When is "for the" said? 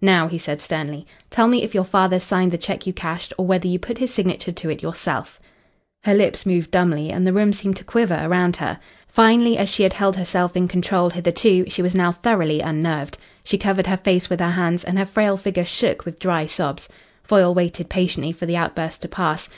18.32-18.56